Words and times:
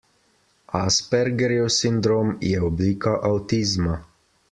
Aspergerjev 0.79 1.69
sindrom 1.77 2.35
je 2.51 2.65
oblika 2.73 3.17
avtizma. 3.33 4.05